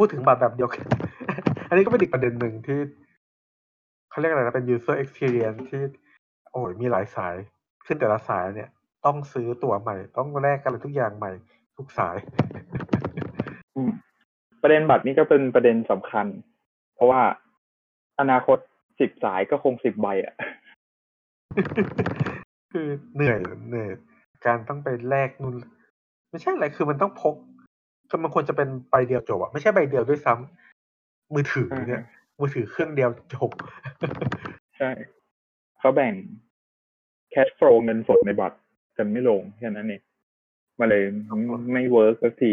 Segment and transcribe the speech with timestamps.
[0.00, 0.86] พูดถึงบัตรแบบเดียวกัน
[1.68, 2.78] อันนี้ก็เป็นอีกประเด็นหนึ่งที่
[4.10, 5.82] เขาเรียกอะไรนะเป็น user experience ที่
[6.50, 7.34] โอ้ยมีหลายสาย
[7.86, 8.70] ขึ้นแต่ละสายเนี่ย
[9.04, 11.32] ต้องซื้อตั๋วใหม่ ต้องแลกอะไรทุกอย่างใหม่
[11.76, 12.16] ทุกสาย
[14.62, 16.26] ประเด็นบัตรนี้ก็เป็นประเด็นสำคัญ
[16.94, 17.22] เพราะว่า
[18.20, 18.58] อนาคต
[19.00, 20.34] สิบสายก็คงสิบใบอะ
[22.72, 23.38] คือเหนื่อย
[23.68, 23.90] เหนื่อย
[24.46, 25.54] การต้องไปแลกนู่น
[26.30, 27.34] ไม่ใช่อะไรคือมันต้องพก
[28.08, 32.02] คือมันควรจะเป็นใบเดียวจบอะไม่ใช่ใบเดียวด้วยซ้ำมือถือเนี่ย
[32.40, 33.50] มือถือเครื่องเดียวจบ
[34.76, 34.90] ใช่
[35.78, 36.14] เขาแบ่ง
[37.30, 38.58] cash flow เงินสดในบัตร
[38.96, 40.02] กันไม่ลงแค่นั้นเอง
[40.78, 41.02] มาเลย
[41.72, 42.52] ไม่ work สักที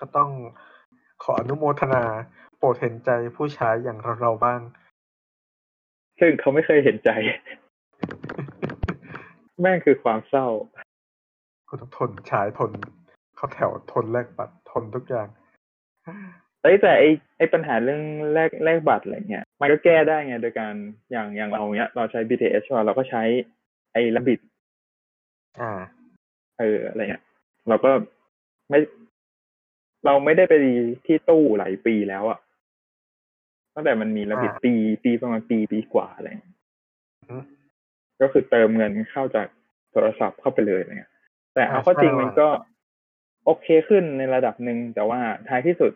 [0.00, 0.30] ก็ต้อง
[1.22, 2.02] ขออนุโมทนา
[2.56, 4.60] โปรดเห็นใจผู้ใช้อย่างเราเราบ้าง
[6.20, 7.10] ซึ่งเขาไม่เคยเห็นใจ
[9.60, 10.46] แม่งคือความเศร้า
[11.68, 12.70] คุณต้องทนใช้ทน
[13.36, 15.28] เข้าแถวทนแลกบัตร ทนทุกอย่าง
[16.62, 17.04] เอ้ยแต่ไอ
[17.38, 20.74] ไอปัญหาเรื่องแลกแลกบัตรอะไรเงี้ยมันก็แก้ได้ไงโดยการ
[21.10, 23.22] อย่างอย่างเราเนี้ย เราใช้ BTS ใช่ไหมเราก็ใช้
[23.92, 24.38] ไอ้ระบิด
[25.60, 25.72] อ่า
[26.58, 27.24] เอออะไรเงี้ย
[27.68, 27.90] เราก็
[28.68, 28.78] ไม่
[30.04, 30.54] เราไม่ได้ไป
[31.06, 32.38] ที่ตู้หลายปีแล้วอะ
[33.74, 34.72] ตั้งแต่มันมีระบิดอ่าปี
[35.04, 36.56] ปีประมาณปีปีกว่าอะไรเงี้ย
[37.28, 37.42] อืม
[38.20, 39.46] ก็คือเติมเงินเข้าจาก
[39.90, 41.12] โทรศัพท์เข้าไปเลยอะไรเงี้ย
[41.54, 42.48] แต่เอาอ่าเข้าจริงใช่มันก็
[43.44, 45.92] โอเคขึ้นในระดับหนึ่งแต่ว่าท้ายที่สุด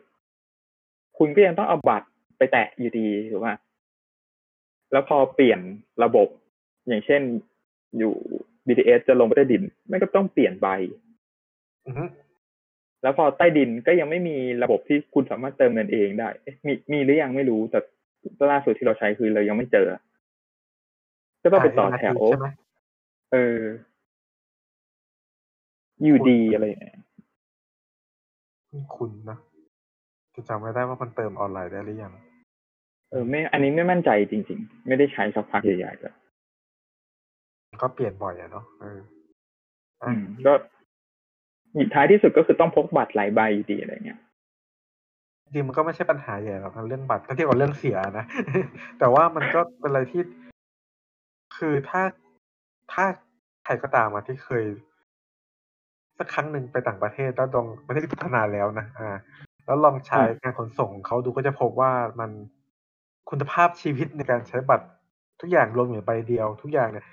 [1.19, 3.55] คุณก็ยังต้องเอาบัตรไปแตะอยู่ดีถูกป่ะ
[4.93, 5.61] แล้วพอเปลี่ยน
[6.05, 6.29] ระบบ
[6.89, 7.23] อย่างเช่น
[7.99, 8.15] อยู่
[8.67, 10.69] BTS จะลงไปใต้ดินไม่ก็ต้องเปลี่ยนใบ
[11.87, 12.05] อือฮึ
[13.03, 17.79] แล้วพอใต้ดินก็ยังไม่มีระบบที่คุณสามารถเติมเงินเองได้เอ๊ะมีมีหรือยังไม่รู้แต่
[18.53, 19.87] ล่าสุดที่เราใช้คือเรายังไม่เจอ
[21.43, 22.49] ก็ต้องไปต่อแถวใช่ไหม
[23.33, 23.61] เออ
[26.05, 26.94] อยู่ดีอะไรอย่างเงี้ย
[28.97, 29.39] คุณนะ
[30.35, 32.13] จะจำไม่ได้ว่ามันเติมออนไลน์ได้หรือยัง
[33.11, 36.15] เออไม่ อันนี้ไม่มั่นใจจริง ๆ ไม่ได้ใช้สักพักใหญ่ๆแล้ว
[37.83, 39.01] ก็เปลี่ยนบ่อยอะเนาะเออ
[40.03, 40.53] อืมก็
[41.95, 44.21] ท้ายที่สุดก็คือต้องพกบัตรหลายใบอยู่ดีอะไรเงี้ย
[45.45, 48.27] จริงๆมันก็ไม่ใช่ปัญหาใหญ่หรอกนะเรื่องบัตรถ้าเทียบกับเรื่องเสียนะ
[48.99, 50.23] แต่ว่ามันก็เป็นอะไรที่
[51.57, 52.03] คือถ้า
[52.93, 53.05] ถ้า
[53.65, 54.65] ใครก็ตามมาที่เคย
[56.19, 59.19] สักครั้งหนึ่งไปต่างประเทศแล้วลองประเทศที่พัฒนาแล้วนะอ่า
[59.65, 62.31] แล้วลองใช้อ่าการขนส่งของเขาดูก็จะพบว่ามัน
[63.31, 64.87] คุณภาพชีวิตในการใช้บัตร
[65.41, 67.07] ทุกอย่างรวมอยู่ในใบเดียว ทุกอย่างเนี่ย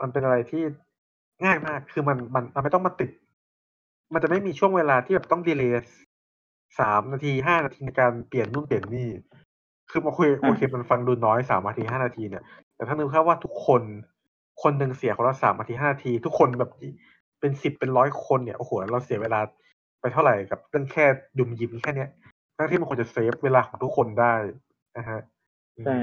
[0.00, 0.62] มันเป็นอะไรที่
[1.44, 3.10] ง่ายมาก คือมันมันมันไม่ต้องมาติด
[4.12, 5.90] มันจะไม่มีช่วงเวลาที่แบบต้องดีเลย์
[6.80, 9.08] สามนาทีห้านาทีในการเปลี่ยนนู่นเปลี่ยนนี่
[9.90, 12.42] คือมาคุยอ่าโอเคมันฟังดูน้อยสามนาทีห้านาทีเนี่ย
[12.76, 13.82] แต่ถ้านึกภาพว่าทุกคน
[14.62, 16.70] คนหนึ่งเสียคนละสามนาทีห้านาที ทุกคนแบบ
[17.40, 19.40] เป็นสิบเป็นร้อยคนเนี่ยโอ้โหเราเสียเวลา
[20.00, 21.04] ไปเท่าไหร่กับเรื่องแค่
[21.38, 22.10] ยุมยิมแค่เนี้ย
[22.56, 24.34] ทั้งที่มันควรจะเซฟเวลาของทุกคนได้
[24.96, 25.20] นะฮะ
[25.86, 25.98] ใช่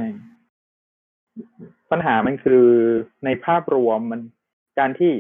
[1.92, 2.66] ปัญหามันคือ
[3.26, 4.22] ในภาพรวมมัน
[4.80, 5.12] การที่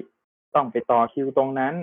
[0.56, 1.73] ต้องไปต่อคิวตรงนั้น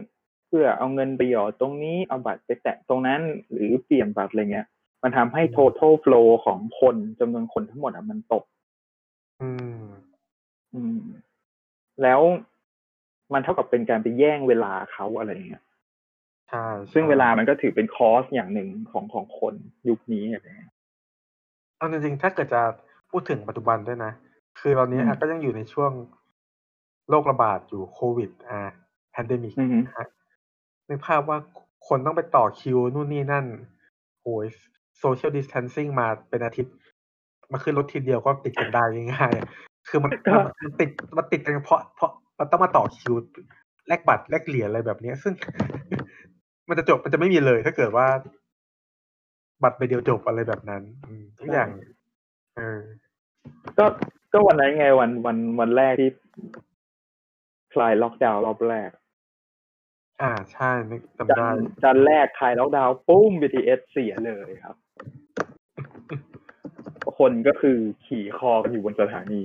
[0.47, 4.67] เพื่อเอาเงินไปหยอดตรงนี้เอาบัตรไปแตะตรงนั้น หรือเปลี่ยนบัตรอะไรเงี้ย
[5.03, 8.44] มันทำให้ total flow ของคนจำนวนคนทั้งหมดอะมันตก
[9.41, 9.50] อื
[9.81, 9.84] ม
[10.75, 11.00] อืม
[12.03, 12.21] แล้ว
[13.33, 15.65] มันเท่ากับเป็นการไปแย่งเวลาเขาอะไรเงี้ย
[16.49, 19.55] ใช่ซึ่งใช่เวลามันก็ถือเป็น cost อย่างหนึ่งของของคน
[19.89, 20.73] ยุคนี้อะไรเงี้ย
[21.77, 22.62] เอาจริงๆถ้าเกิดจะ
[23.11, 24.12] พูดถึงปัจจุบันด้วยนะ
[24.61, 25.93] คือตอนนี้อืมอะก็ยังอยู่ในช่วง
[27.09, 28.61] โรคระบาดอยู่โควิด อ่า
[29.10, 30.09] pandemic อือฮึนะฮะ
[30.89, 31.39] นึกภาพว่า
[31.89, 33.47] คนต้องไปต่อคิวนู่นนี่นั่น
[34.23, 34.47] โอ้ย
[34.99, 36.75] โซเชียลดิส a ทนซิ่งมาเป็นอาทิตย์
[37.53, 39.47] มาขึ้นรถทีเดียวก็ติดกันได้ง่ายๆอะ
[39.89, 43.15] คือมันมันมันติดมันติดกันเพราะเพราะ มันต้องมาต่อคิว
[43.89, 45.34] แลกบัตรแลกเหรียญอะไรแบบเนี้ยซึ่ง
[46.69, 48.06] มันจะจบมันจะไม่มีเลย ถ้าเกิดว่า
[49.62, 51.69] บัตรไปเดียวจบอะไรแบบนั้นอืมทุกอย่าง
[52.56, 52.81] เออ
[53.78, 53.87] ก็
[54.33, 56.11] ก็วันนั้นไงวันวันวันแรกที่
[57.75, 58.91] คลายล็อกดาวน์รอบแรก
[60.23, 64.76] อ่าใช่นึกจำจัได้นจันแรกคลายล็อกดาวน์ปุ้ม BTS เสียเลยครับ
[67.19, 69.43] คนก็คือขี่คอกันอยู่บนสถานี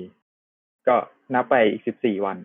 [0.88, 0.96] ก็
[1.34, 2.38] นับไปอีกสิบสี่วัน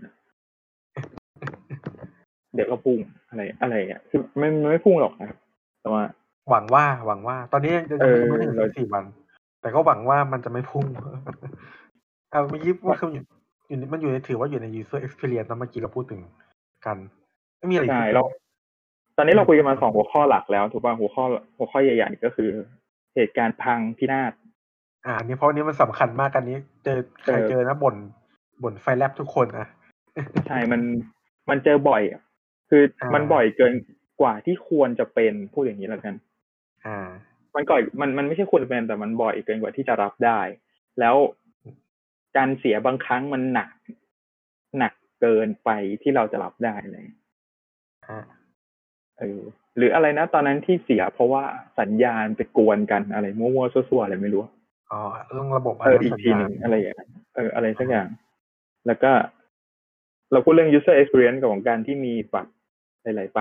[2.54, 2.98] เดี๋ยวก็พุ่ง
[3.28, 5.38] อะไรอะไรอะคือไม่ไม่ไม่พุ่งหรอกนะครับ
[5.80, 6.02] แต่ว่า
[6.50, 9.04] หวังว่าหวังว่า ตอนนี้ยังจะเออยังไม่ถึงเราสี่วัน
[9.60, 10.86] แต่ก็หวังว่ามันจะไม่พุ่ง
[12.30, 13.24] เอาเมื่อกี้ว่าคืออยู่
[13.68, 16.20] อยู่ในมันอยู่ในถือว่าอยู่ใน user experience นะเมื่อกี้เราพูดถึง
[16.86, 16.98] กัน
[17.58, 18.22] ไม่มีอะไรอีกใช่เรา
[19.16, 21.24] ตอนนี้เราคุยกันมาสองหัวข้อหลักแล้วถูกป่ะหัวข้อ
[21.56, 22.50] หัวข้อใหญ่ๆก็คือ
[23.14, 24.32] เหตุการณ์พังพินาศ
[25.06, 27.96] อ่าอันนี้เพราะอันนี้มันสำคัญมากอันนี้ เจอใครเออเจอนะบ่น
[28.62, 29.66] บ่นไฟแลบทุกคนอะ
[30.46, 30.80] ใช่มัน
[31.50, 32.20] มันเจอบ่อยอะ
[32.70, 33.74] คืออามัมันบ่อยเกิน
[34.20, 36.14] กว่าที่ควรจะเป็นพูดอย่างนี้แล้วกัน
[36.86, 36.98] อ่า
[37.54, 40.40] มันก่อยมันมันไม่ใช่ควรเป็นแต่มันบ่อยเกินกว่าที่จะรับได้
[41.00, 41.16] แล้ว
[42.36, 43.70] การเสียบางครั้งมันหนัก
[44.78, 45.70] หนักเกินไป
[46.02, 47.04] ที่เราจะรับได้เลย
[48.06, 48.18] อ่า
[49.18, 49.40] เออ
[49.76, 51.44] หรืออะไรนะตอนนั้นที่เสียเพราะว่า
[51.80, 54.42] สัญญาณไปกวนกันอะไรมั่วๆซั่วๆอะไรไม่รู้
[54.92, 55.00] อ๋อ
[55.32, 58.08] เรื่องระบบเอออีกทีหนึ่งอะไรอย่างเงี้ยเอออะไรสักอย่าง
[58.86, 59.10] แล้วก็
[60.34, 62.52] เราพูดเรื่อง user experience กับของการที่มีบัตร
[63.02, 63.40] หลายๆไป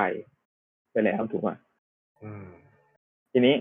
[0.91, 1.49] ไปแล้วถูกไหม
[2.23, 2.45] อืม
[3.31, 3.55] ทีนี้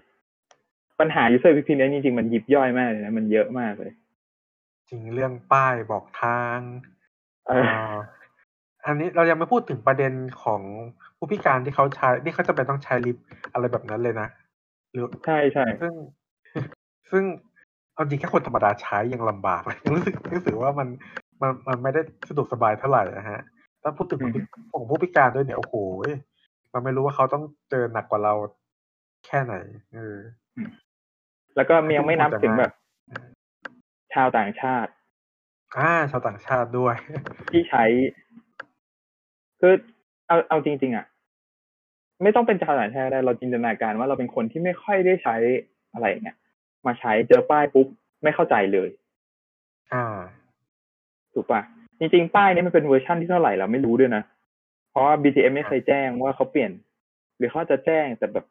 [1.01, 3.93] ปัญหา user experience จริงๆมันยิบย่อยมากเลยนะ มันเยอะมากเลย
[4.89, 6.59] จริงเรื่องป้ายบอกทาง
[7.47, 7.97] เอออ่า
[8.85, 10.13] อันนี้เรายังไม่พูดถึงประเด็น
[10.43, 10.63] ของ
[11.17, 14.29] ผู้พิการที่เขาใช้ที่เขาจะเป็นต้องใช้ลิฟต์อะไรแบบนั้นเลยนะ
[14.93, 15.93] หรือใช่ใช่ซึ่ง
[17.11, 17.25] ซึ่ง
[17.95, 20.89] เอาจริงแค่คนธรรมดาใช้ยังลำบากเลยรู้สึกรู้สึกว่ามัน
[21.43, 23.41] มันมันไม่ได้สะดวกสบายเท่าไหร่นะฮะ
[23.83, 24.33] ถ้าพูดถึงของ
[24.73, 25.75] ของผู้พิการด้วยเนี่ยโอ้โห
[26.73, 28.35] มันไม่รู้ว่าเขาต้องเจอหนักกว่าเรา
[29.27, 29.55] แค่ไหน
[29.95, 30.19] เออ
[31.57, 32.73] แล้วก็ยังไม่นับถึงแบบ
[34.15, 34.91] ชาวต่างชาติ
[35.77, 36.95] อ่า ชาวต่างชาติด้วย
[37.51, 37.85] ที่ใช้
[39.61, 39.75] คือ
[40.29, 41.07] เอาเอาจริง ๆ อะ
[42.23, 45.37] ไม่ต้องเป็นชาวต่างชาติได้เราจินตนาการว่าเราเป็นคนที่ไม่ค่อยได้ใช้
[45.93, 46.37] อะไรเงี้ย
[46.87, 47.87] มาใช้เจอป้ายปุ๊บ
[48.23, 49.02] ไม่เข้าใจเลยอ่า
[51.35, 51.61] ถูกปะ
[51.99, 54.23] จริงๆป้ายนี้มันเป็นเวอร์ชั่นที่เท่าไหร่เราไม่รู้ด้วยนะ
[54.91, 56.73] เพราะว่า BTM ไม่เคยแจ้งว่าเขาเปลี่ยน
[57.39, 58.45] หรือเขาจะแจ้งแต่แบบ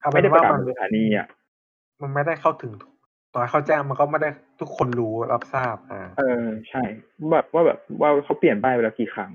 [0.00, 1.26] เอาไม่เป็นได้ประาศว่ากมันบนสถานีอะ
[2.02, 2.72] มันไม่ได้เข้าถึง
[3.32, 4.28] ตอนเขาแจ้งมันก็ไม่ได้
[4.60, 6.82] ทุกคนรู้รับทราบอ่าเออใช่
[7.32, 9.30] แบบว่าแบบว่าเขาเปลี่ยนป้ายไปแล้วกี่ครั้ง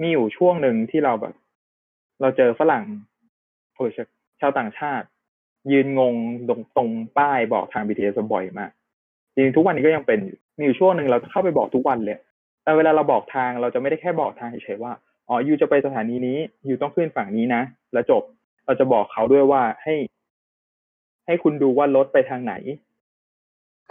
[0.00, 1.34] มีอยู่ช่วงหนึ่งที่เราแบบ
[2.20, 2.84] เราเจอฝรั่ง
[3.74, 3.90] โอ้ย
[4.40, 5.06] ชาวต่างชาติ
[5.72, 6.14] ยืนงง
[6.48, 6.88] ตรงตรง
[7.18, 8.70] ป้ายบอกทาง BTS บ่อยมาก
[9.34, 12.18] จริงๆทุกวันนี้ก็ยังเป็นอยู่มีอยู่ช่วงหนึ่งเราเข้าไปบอกทุกวันเลย
[12.62, 14.92] แต่เวลาเราบอกทางเราจะไม่ได้แค่บอกทางเฉยๆว่า
[15.28, 16.38] อ๋อยูจะไปสถานีนี้
[16.68, 17.62] ยูต้องขึ้นฝั่งนี้นะ
[17.92, 18.22] แล้วจบ
[18.66, 19.94] เราจะบอกเขาด้วยว่าให้
[21.26, 22.54] ให้คุณดูว่ารถไปทางไหน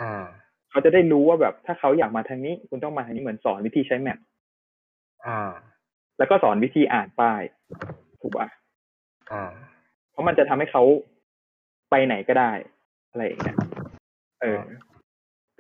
[0.02, 0.14] อ่า
[0.70, 4.20] เขาจะได้รู้ว่าแบบ ถ้าเขาอยากมาทางนี้ คุณต้องมาทางนี้เหมือนสอนวิธีใช้แมป
[5.26, 5.40] อ่า
[6.18, 7.42] แล้วก็สอนวิธีอ่านป้าย
[8.22, 8.48] ถูกป่ะ
[9.32, 9.44] อ่า
[10.12, 10.84] เพราะมันจะทำให้เขา
[11.90, 12.52] ไปไหนก็ได้
[13.10, 13.58] อะไรอย่างเงี้ย
[14.42, 14.62] เออ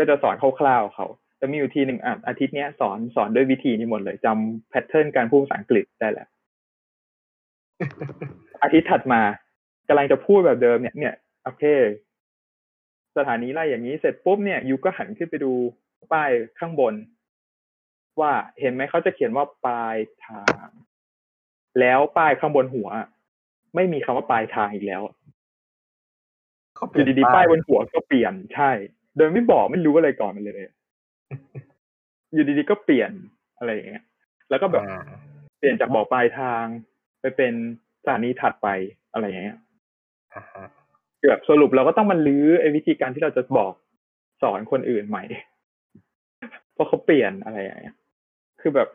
[0.01, 1.05] ก็จะสอนคร่าวๆเขา
[1.37, 6.27] แต่มีอยู่ทีหนึ่งอะอาทิตย์เนี้ยสอนสอนด้วยวิธีนี้หมดเลยจำแพทเทิร์นการพูดภาษาอังกฤษได้แล้ว
[8.63, 9.21] อาทิตย์ถัดมา
[9.87, 11.13] กำลังจะพูดแบบเดิมเนี่ยเนี่ย
[11.43, 11.63] โอเค
[13.17, 15.51] สถานีไล่อย่างนี้เสร็จปุ๊บเนี่ยยูก็หันขึ้นไปดู
[16.13, 16.93] ป้ายข้างบน
[18.19, 20.67] ว่าเห็นไหมเขาจะเขียนว่าปลายทาง
[21.79, 22.89] แล้วป้ายข้างบนหัว
[23.75, 25.01] ไม่มีคำว่าปลายทางอีกแล้ว
[26.75, 28.71] เขาเปอลี่ยนยู่ดีๆป้าป้ายยบนหัวก็เปลี่ยนใช่
[29.17, 30.69] โดยไม่บอกไม่รู้อะไรก่อนมันเลย
[32.33, 33.11] อยู่ดีๆก็เปลี่ยน
[33.57, 34.03] อะไรอย่างเงี้ย
[34.49, 35.01] แล้วก็แบบอ่า
[35.57, 36.63] เปลี่ยนจากบอกปลายทาง
[37.21, 37.53] ไปเป็น
[38.03, 38.67] สถานีถัดไป
[39.13, 39.57] อะไรอย่างเงี้ย
[40.35, 40.65] อ่าฮะ
[41.19, 43.73] เกือบสรุปเราก็ต้องมาลื้อไอ้วิธีการที่เราจะบอก
[44.41, 45.23] สอนคนอื่นใหม่
[46.73, 47.95] เพราะเขาเปลี่ยนอะไรอย่างเงี้ย
[48.61, 48.89] คือแบบ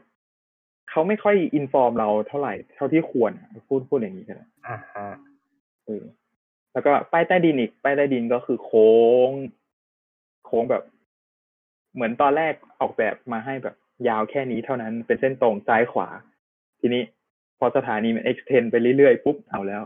[0.91, 5.07] เขาไม่ค่อยอินฟอร์มเราเท่าไหร่ เท่าที่ควรอะพูดพูดอย่างนี้กันอ่าฮะ
[5.87, 6.05] เออ
[6.73, 8.95] แล้วก็ป้ายใต้ดินอีกป้ายใต้ดินก็คือโค้
[9.29, 9.31] ง
[10.47, 10.83] โค้งแบบ
[11.95, 13.77] เหมือนตอนแรกออกแบบมาให้แบบ
[14.09, 16.09] ยาวแค่นี้เท่านั้นเป็นเส้นตรงซ้ายขวา
[16.81, 17.03] ทีนี้
[17.59, 19.83] พอสถานีมัน extend ไปเรื่อยๆปุ๊บเอาแล้ว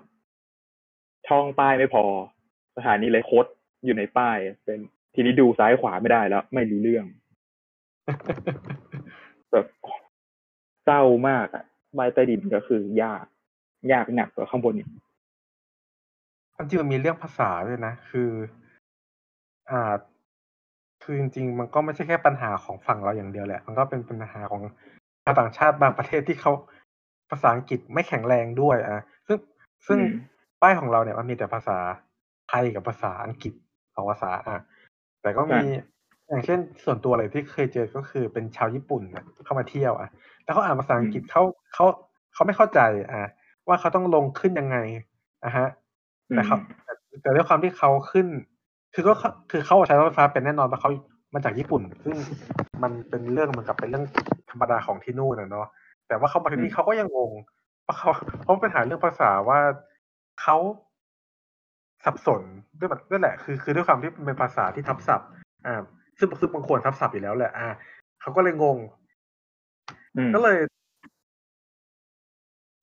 [1.28, 2.04] ช่องป้ายไม่พอ
[2.76, 3.46] สถานีเลยคด
[3.84, 4.80] อยู่ในป้าย เป็น
[5.14, 7.04] ทีนี้ดูซ้ายขวาไม่ได้แล้ว ไม่รู้เรื่อง
[9.52, 9.66] แบบ
[10.84, 11.64] เศร้ามากอะ
[11.98, 13.24] ป้ายใต้ดินก็คือยาก
[13.92, 14.88] ยากหนักกว่าข้างบนอีก
[16.54, 18.30] ความจริงมันมีเรื่องภาษาด้วยนะ คือ
[19.70, 19.92] อ่า
[21.02, 24.62] คือจริง ๆ มันก็ไม่ใช่แค่ปัญหาของฝั่งเราอย่างเดียวแหละ มันก็เป็นปัญหาของ
[25.24, 26.52] ชาวต่างชาติบางประเทศที่เขา
[27.30, 29.38] ภาษาอังกฤษไม่แข็งแรงด้วยอะซึ่ง
[29.86, 30.10] ซึ่งอืม
[30.62, 31.78] ป้ายของเราเนี่ยมันมีแต่ภาษา
[32.48, 33.52] ไทยกับภาษาอังกฤษ
[33.94, 34.58] สองภาษาอะ
[35.22, 35.62] แต่ก็มี
[36.28, 40.08] อย่างเช่นส่วนตัวเลยที่เคยเจอก็คือเป็นชาวญี่ปุ่นนะเข้ามาเที่ยวอะ
[40.44, 41.42] แล้วเขาอ่านภาษาอังกฤษเขา
[41.74, 41.86] เขา
[42.34, 42.80] เขาไม่เข้าใจ
[43.12, 43.28] อะ
[43.68, 44.76] ว่าเขาต้องลงขึ้นยังไง
[45.44, 45.66] อะฮะ
[46.32, 46.92] แต่เขาแต่
[47.22, 48.26] แต่ด้วยความที่เขาขึ้น
[48.94, 50.90] คือก็เขาคือเขาใช้รถไฟฟ้าเป็นแน่นอนเพราะเขา
[51.34, 52.16] มาจากญี่ปุ่น ซึ่ง
[52.82, 54.04] มันเป็นเรื่องเหมือนกับเป็นเรื่อง
[54.50, 55.66] ธรรมดาของที่นู่นนะเนาะ
[56.08, 57.32] แต่ว่าเขามาที่นี่เขาก็ยังงง
[57.82, 58.10] เพราะเขา
[58.42, 59.58] เพราะปัญหาเรื่องภาษาว่า
[60.42, 60.56] เขา
[62.04, 62.42] สับสน
[62.78, 65.28] ด้วยแบบนั่นแหละ คือคือด้วยความที่มันเป็นภาษาที่ทับศัพท์
[65.66, 65.82] อ่า
[66.18, 67.68] ซึ่งซึ่งบางคนทับศัพท์อยู่แล้วแหละ อ่า
[68.20, 68.78] เขาก็เลยงง
[70.16, 70.56] อืมก็เลย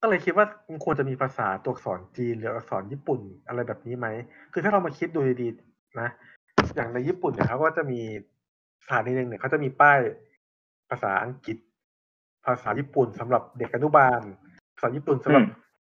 [0.02, 4.06] ก็เลยคิดว่ามันควรจะมีภาษาตัวอักษรจีนหรืออักษรญี่ปุ่นอะไรแบบนี้ไหม
[4.52, 5.67] คือถ้าเรามาคิดดูดีๆ
[6.00, 6.08] นะ
[6.74, 8.00] อย่างในญี่ปุ่นเนี่ยเขาก็จะมี
[8.84, 9.98] สถานีหนึ่งเนี่ยเขาจะมีป้าย
[10.90, 11.56] ภาษาอังกฤษ
[12.46, 14.20] ภาษาญี่ปุ่นสำหรับเด็กอนุบาล
[14.74, 15.44] ภาษาญี่ปุ่นสำหรับ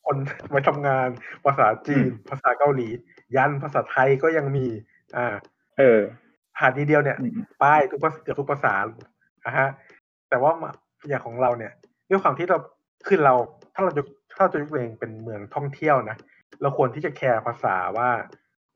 [0.05, 0.17] คน
[0.50, 1.09] ไว้ทำงาน
[1.45, 2.88] ภาษาจีน ภาษาเกาหลี
[3.37, 4.67] ยันภาษาไทยก็ยังมี
[5.17, 5.35] อ่า
[5.79, 6.00] เออ
[6.59, 7.19] ผ่านทีเดียวเนี่ย
[7.62, 8.75] ป้ายทุกภาษาเกือบทุกภาษา
[9.45, 9.69] อะฮะ
[10.29, 10.53] แต่ว่า
[11.09, 11.73] อย่างของเราเนี่ย
[12.09, 12.59] ด้วยความที่เรา
[13.07, 13.35] คือเรา
[13.75, 16.17] ถ้าเราจะถ้าเราจะยกตัวเองเป็นเมืองท่องเที่ยวนะ
[16.62, 18.11] เราควรที่จะแคร์ภาษาว่า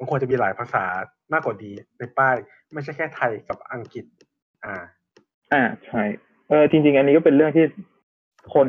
[0.00, 0.84] มันควรจะมีหลายภาษา
[1.32, 2.36] มากกว่าดีในป้าย
[2.72, 4.04] ไม่ใช่แค่ไทยกับอังกฤษ
[4.64, 4.74] อ่า
[5.52, 6.02] อ่าใช่
[6.48, 7.64] เออจริง ๆ อันนี้ก็เป็นเรื่องที่
[8.54, 8.68] คน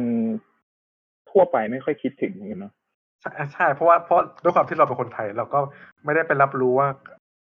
[1.29, 2.73] ทั่วไปไม่ค่อยคิดถึงเหมือนกันเนาะ
[3.21, 5.59] ใช่ใช่เพราะว่าเพราะด้วยความที่เราเป็นคนไทย เราก็
[6.05, 6.87] ไม่ได้ไปรับรู้ว่า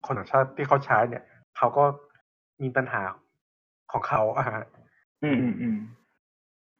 [0.06, 1.24] คนต่างชาติที่เขาใช้เนี่ย
[1.58, 1.84] เขาก็
[2.64, 3.04] มีปัญหา
[3.92, 4.66] ของเขาอะฮะ
[5.24, 5.78] อืมอืมอืม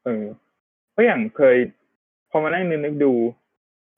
[0.06, 0.26] เออ
[0.92, 1.56] เพราะอย่างเคย
[2.30, 3.14] พอมานั่งนึกนึกดู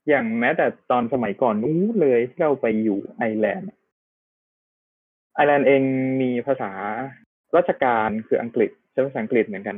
[0.09, 3.67] อย่างแม้แต่ตอนสมัยก่อนนู้นเลยที่เราไปอยู่ไอร์แลนด์
[5.35, 5.81] ไอร์แลนด์เอง
[6.21, 6.71] มีภาษา
[7.55, 9.77] ราชการคืออังกฤษใช้ภาษาอังกฤษเหมือนกัน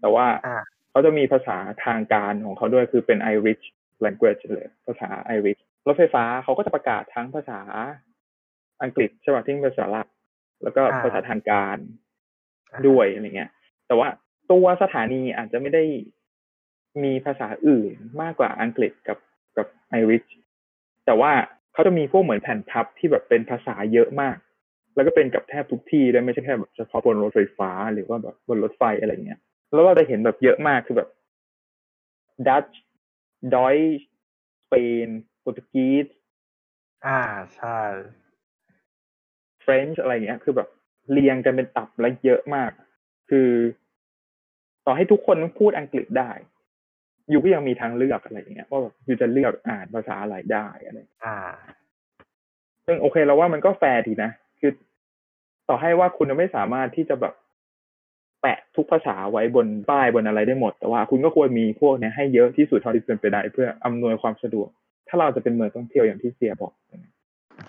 [0.00, 3.64] แต่ว่าอ่าเขาจะมีภาษาทางการของเขาด้วยคือเป็น Irish
[4.04, 7.60] language เลยภาษา Irish รถไฟฟ้าเขาก็จะประกาศทั้งภาษา
[8.82, 10.08] อังกฤษใช่ป่ะที่เป็นภาษาหลัก
[10.62, 11.76] แล้วก็อ่าภาษาทางการ
[12.72, 13.50] อ่าด้วยอะไรเงี้ย
[13.86, 14.08] แต่ว่า
[14.52, 15.84] ตัวสถานีอาจจะไม่ได้
[17.02, 19.18] มีภาษาอื่นมากกว่าอังกฤษกับ
[19.56, 20.24] กับไอริช
[21.06, 21.32] แต่ว่า
[21.72, 24.36] เขาจะมีพวกเหมือนแผ่นพับที่แบบเป็นภาษาเยอะมาก
[24.94, 29.40] แล้วก็เป็นกับแทบทุกที่ด้วยไม่ใช่แค่แบบเฉพาะบนรถไฟฟ้าหรือว่าแบบบนรถไฟอะไรเงี้ย
[29.72, 31.08] แล้วเราจะเห็นแบบเยอะมากคือแบบ
[32.46, 32.80] ดัตช์
[33.54, 34.06] ดอยส
[34.68, 34.74] เป
[35.06, 35.08] น
[35.40, 36.06] โปรตุเกส
[37.06, 37.20] อ่า
[37.56, 37.80] ใช่
[39.62, 40.68] เฟรนช์อะไรเงี้ย คือแบบ
[41.12, 42.70] เรียงกันเป็นตับและเยอะมาก
[43.30, 43.50] คือ
[44.86, 46.30] ต่อให้ทุกคนพูดอังกฤษได้
[47.30, 51.36] อยู่ก็ยังมีทางเลือกอะไรอย่างเงี้ยว่าแบบอยู่จะเลือกอ่านภาษาอะไรได้อะไรอ่า
[52.86, 54.30] ซึ่งโอเคเราว่ามันก็แฟร์ดีนะ
[54.60, 54.72] คือ
[55.68, 57.34] ต่อให้ว่าคุณไม่สามารถที่จะแบบ
[58.40, 64.68] แปะทุกภาษาไว้บนป้ายบนอะไรได้หมด แต่ว่าคุณก็ควรมีพวกเนี้ยให้เยอะที่สุดเท่าที่เป็นไปได้เพื่ออำนวยความสะดวก
[65.08, 66.72] ถ้าเราจะเป็นเมืองท่องเที่ยวอย่างที่เสียบอก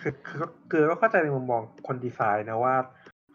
[0.01, 2.75] คือคือคือก็เข้าใจในมุมมองคนดีไซน์นะว่า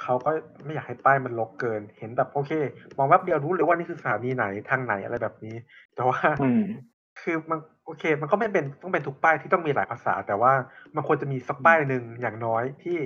[0.02, 0.30] เขาก็
[0.64, 2.52] ไม่อยากให้ป้ายมันลกเกิน เห็นแบบโอเค
[2.96, 5.56] มองแวบเดียวรู้เลยว่านี่คือสถานีไหนทางไหนอะไรแบบนี้
[5.94, 6.64] แต่ว่าอืม
[7.20, 10.52] คือมันโอเค มันก็ไม่เป็นต้องเป็นทุกป้ายที่ต้องมีหลายภาษา แต่ว่า
[10.94, 12.96] มันควรจะมีสักป้ายหนึ่งอย่างน้อยที่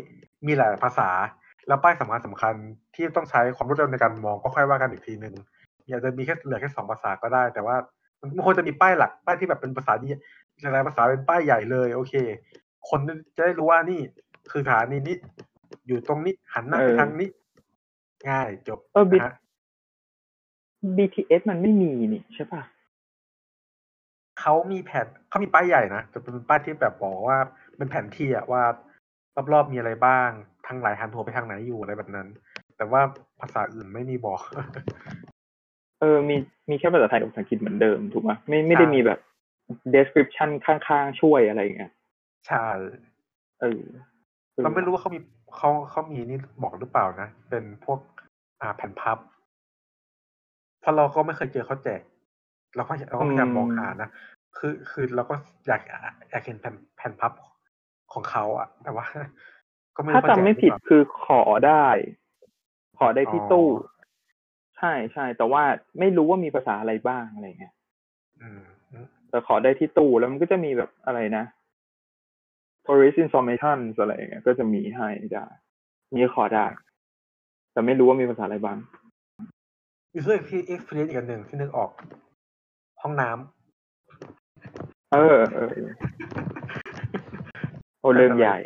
[0.47, 1.11] มีหลายภาษา
[1.69, 2.55] แล้วป้ายสำคัญสำคัญ
[2.95, 5.35] ที่ต้องใช้ความรวดเร็วในการมองก็ค่อยว่ากันอีกทีหนึ่ง
[5.89, 7.77] อยากจะมีแค่เหลือแค่สองภาษาก็ได้ แต่ว่า
[8.21, 10.09] มันควรจะมีป้ายหลักป้ายที่แบบเป็นภาษาดี
[10.63, 12.15] หลายๆภาษาเป็นป้ายใหญ่เลย โอเค
[12.89, 13.01] คน
[13.37, 14.01] จะได้รู้ว่านี่
[14.51, 15.17] คือสถานีนี้
[15.87, 17.29] อยู่ตรงนี้หันหน้าไปเออทางนี้
[18.29, 19.35] ง่ายจบเออบินะฮะ
[20.97, 22.63] BTS มันไม่มีนี่ใช่ป่ะ
[24.41, 27.39] เขามีแผ่นเขามีป้ายใหญ่นะจะเป็นป้ายที่แบบบอกว่า
[27.77, 28.63] เป็นแผนที่อะว่า
[29.53, 30.29] รอบๆมีอะไรบ้าง
[30.67, 32.27] ทางไหนหันหัวไปทางไหนอยู่อะไรแบบนั้น
[32.77, 33.01] แต่ว่า
[33.41, 34.41] ภาษาอื่นไม่มีบอก
[36.01, 36.37] เออ มี
[36.71, 39.19] มีแค่ภาษาไทยกับภาษาอังกฤษเหมือนเดิมถูกไหมไม่ไม่ได้มีแบบ
[39.95, 41.93] description ข้างๆ ช่วยอะไรอย่างเงี้ย
[42.47, 42.67] ใช่
[43.61, 43.83] เออ
[44.63, 45.21] เราไม่รู้ว่าเขามี
[45.57, 48.01] เขาเขามีนี่บอกหรือเปล่านะ เป็นพวก
[48.61, 49.19] อ่าแผ่นพับ
[50.81, 52.01] เพราะเราก็ไม่เคยเจอเขาแจก
[52.77, 54.09] เราก็เราก็พยายามมองหานะ
[54.57, 55.35] คือคือเราก็
[55.67, 55.83] อยาก
[56.31, 57.33] อยากเห็นแผ่นแผ่นพับ
[58.13, 59.07] ของเขาอะแต่ว่า
[59.97, 61.87] ก็ไม่รู้ถ้าเขาแจกจำไม่หรือผิดเปล่าคือขอได้
[62.99, 63.67] ขอได้ที่อ๋อตู้
[64.77, 65.63] ใช่ใช่แต่ว่า
[65.99, 67.75] ไม่รู้ว่ามีภาษาอะไรบ้างอะไรเงี้ย
[68.41, 71.45] อืมอืมแต่ขอได้ที่ตู้แล้วมันก็จะมีแบบอะไรนะ
[72.87, 75.47] tourist information อะไรอย่างเงี้ยก็จะมีให้ได้
[76.15, 76.67] มีขอได้
[77.73, 78.79] แต่ไม่รู้ว่ามีภาษาอะไรบ้าง
[80.19, 80.37] user
[80.75, 81.91] experience อีกอันหนึ่งที่นึกออก
[83.03, 85.91] ห้องน้ำเออเออเออ
[88.01, 88.59] โอเรื่องใหญ่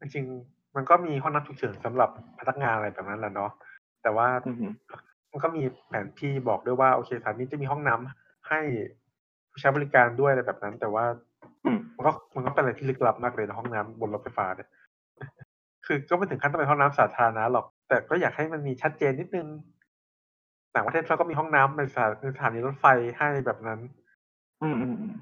[0.00, 3.50] จริงๆมันก็มีห้องน้ำฉุกเฉินสำหรับพนักงานอะไรแบบนั้นแหละเนาะ
[4.02, 4.72] แต่ว่าอือหือ
[5.30, 8.60] มันก็มีแผนที่บอกด้วยว่าโอเคสถานีจะมีห้องน้ำให้
[9.50, 11.29] ผู้ใช้บริการด้วยอะไรแบบนั้น แต่ว่าอื
[11.96, 14.68] มันก็มันก็เป็นอะไรที่ลึกลับมากเลยนะห้องน้ำบนรถไฟฟ้าเนี่ย
[15.86, 19.46] คือก็ไม่ถึงขั้นต้องเป็นห้องน้ำสาธารณะหรอก แต่ก็อยากให้มันมีชัดเจนนิดนึง
[20.74, 22.86] ต่างประเทศเขาก็มีห้องน้ำในสถาในสถานีรถไฟ
[23.18, 23.78] ให้แบบนั้น
[24.62, 25.14] อืมอืมอืม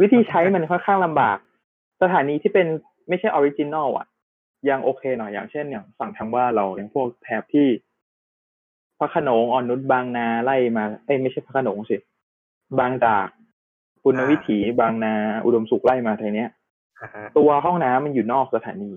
[0.00, 1.38] วิธีใช้มันค่อนข้างลำบาก
[2.02, 2.66] สถานีที่เป็น
[3.08, 4.06] ไม่ใช่ original อะ
[4.68, 7.66] ยังโอเคหน่อยอย่างเช่นอย่างฝั่งทางบ้านเราอย่างพวกแถบที่
[8.98, 11.96] พระขนงอ่อนนุชบางนาไล่มาเอ้ยไม่ใช่พระขนงสิ
[12.78, 13.26] บางจาก
[14.08, 16.50] ปุณณวิถีบางนา อุดมสุขไล่มาทางเนี้ย
[17.00, 18.92] อ่าฮะตัวห้องน้ำมันอยู่นอกสถานี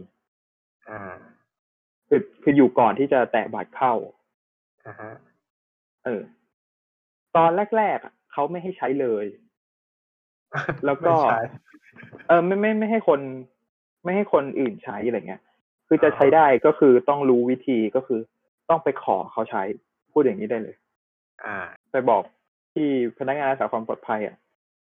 [0.89, 1.15] อ่า
[2.07, 3.93] คือคืออยู่ก่อนที่จะแตะบัตรเข้า
[4.85, 5.11] อ่าฮะ
[6.05, 6.21] เออ
[7.35, 9.25] ตอนแรกๆอะเขาไม่ให้ใช้เลย
[10.85, 11.39] แล้วก็ไม่ใช่
[12.27, 13.19] เออไม่ไม่ไม่ให้คน
[14.03, 15.41] ไม่ให้คนอื่นใช้อะไรเงี้ย
[15.87, 18.19] คือจะใช้ได้ก็คือต้องรู้วิธีก็คือ
[18.69, 19.63] ต้องไปขอเขาใช้
[20.11, 20.75] พูดอย่างนี้ได้เลย
[21.43, 21.57] อ่า
[21.91, 22.23] ไปบอก
[22.73, 22.87] ที่
[23.17, 24.35] พนักงานรักษาความปลอดภัยอะ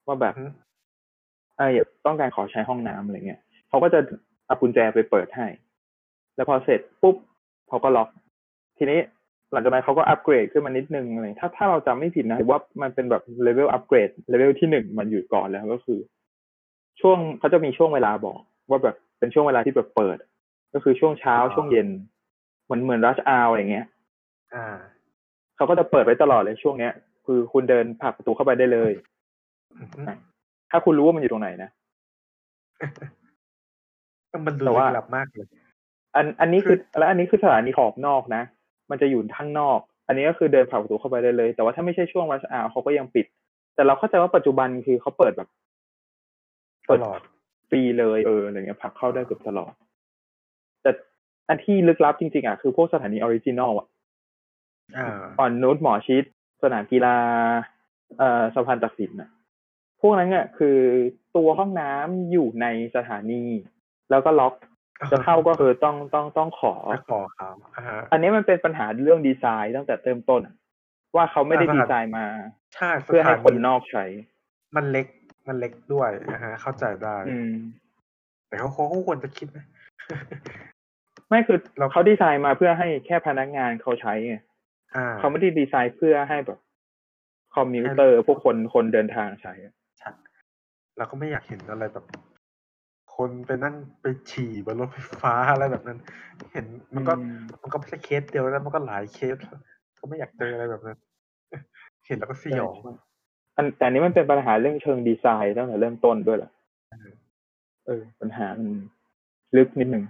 [0.07, 0.51] ว่าแบบอืม
[1.57, 4.01] เออต้องการขอใช้ห้องน้ำอะไรเงี้ยเขาก็จะ
[4.47, 5.47] เอากุญแจไปเปิดให้
[6.37, 7.17] แล้วพอเสร็จปุ๊บ
[7.69, 8.09] เขาก็ล็อก
[8.79, 9.01] ทีนี้
[9.53, 15.99] หลังจากนั้นเขาก็อัปเกรดขึ้นมานิดนึงอะไรถ้าถ้าเราจำไม่ผิดนะว่ามันเป็นแบบเลเวลอัปเกรดเลเวลที่หนึ่งมันอยู่ก่อนแล้วก็คือ
[17.01, 20.17] ช่วงเขาจะมีช่วงเวลาบอก ว่าแบบเป็นช่วงเวลาที่แบบเปิด
[20.75, 21.89] ก็คือช่วงเช้าช่วงเย็น
[22.65, 23.87] เหมือนเหมือนรัชอาวอะไรเงี้ย
[24.55, 24.77] อ่า
[25.57, 26.93] เขาก็จะเปิดไว้ตลอดเลยช่วงเนี้ย
[27.27, 29.16] คือคุณเดินผลักประตูเข้าไปได้เลยอืม
[30.71, 31.71] ถ้าคุณรู้ว่ามันอยู่ตรงไหนนะ
[34.47, 35.47] มันดูแต่ว่าลึกลับมากเลย
[36.17, 38.43] อันอันนี้คือ แล้วอันนี้คือสถานีขอบนอกนะ
[38.91, 39.79] มันจะอยู่ข้างนอก
[40.09, 43.27] อันนี้ก็คือเดินผ่านประตูเข้าไปได้เลย แต่ว่าถ้าไม่ใช่ช่วงรัชอาเขาก็ยังปิด
[43.75, 45.49] แต่เราเข้าใจว่าปัจจุบันคือเขาเปิดแบบ
[46.89, 47.21] ตลอด
[47.69, 49.73] ฟรีเลยเอออะไรเงี้ยผลักเข้าได้เกือบตลอด
[50.83, 50.91] แต่
[51.49, 53.87] อันที่ลึกลับจริงๆอะคือพวกสถานี original อะ
[54.97, 56.25] อ่าอ่อนนุชหมอชิด
[56.63, 57.17] สนามกีฬา
[58.19, 59.29] เอ่อสะพานตากสินน่ะ
[60.01, 60.79] พวกนั้นเนี่ยคือ
[61.37, 63.45] ตัวห้องน้ำอยู่ในสถานี
[64.11, 64.55] แล้วก็ล็อก
[65.13, 70.55] จะเข้าก็คือต้องต้องต้องขอไปขอเขาอ่าฮะอันนี้มันเป็นปัญหาเรื่องดีไซน์ตั้งแต่เริ่มต้นอะ
[71.17, 72.27] ว่าเขาไม่ได้อ่าดีไซน์มา
[72.75, 74.05] ใช่สเพื่อถาให้คนนอกใช้
[74.77, 75.07] มันเล็ก
[75.49, 77.53] มันเล็กด้วยนะฮะเข้าใจได้อืม
[78.49, 79.65] แต่เขาเขาควรจะคิดนะ
[81.29, 84.37] ไม่คือเราเขาดีไซน์มาเพื่อให้แค่พนักงานเขาใช้ไง
[84.97, 86.59] อ่าเขาไม่ได้ดีไซน์เพื่อให้แบบ
[87.57, 89.86] คอมมิวเตอร์พวกคนคนเดินทางใช้อะใช่
[90.97, 92.05] เราก็ไม่อยากเห็นอะไรแบบ
[93.17, 95.99] คนไปนั่งไปฉี่บนรถไฟฟ้าอะไรแบบนั้น
[96.53, 99.37] เห็นมันก็อืมมันก็ไม่ใช่เคสเดียวแล้วมันก็หลายเคส
[99.99, 100.99] ก็ไม่อยากเจออะไรแบบนั้น
[102.07, 102.93] เห็นแล้วก็สยองใช่
[103.57, 106.51] อันแต่อันนี้มันเป็นปัญหาเรื่องเชิงดีไซน์ตั้งแต่เริ่มต้นด้วยแหละ
[107.87, 108.69] เออปัญหามัน
[109.57, 110.05] ลึกนิดหนึ่ง